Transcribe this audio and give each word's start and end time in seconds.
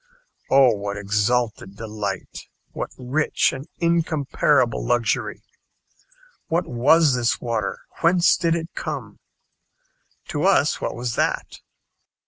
Oh! 0.49 0.69
what 0.73 0.97
exalted 0.97 1.75
delight 1.75 2.47
what 2.71 2.89
rich 2.97 3.53
and 3.53 3.67
incomparable 3.77 4.83
luxury! 4.83 5.43
What 6.47 6.65
was 6.67 7.13
this 7.13 7.39
water, 7.39 7.77
whence 7.99 8.35
did 8.35 8.55
it 8.55 8.73
come? 8.73 9.19
To 10.29 10.41
us 10.45 10.81
what 10.81 10.95
was 10.95 11.13
that? 11.17 11.59